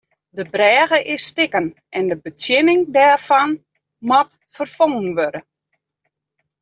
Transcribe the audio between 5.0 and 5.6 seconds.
wurde.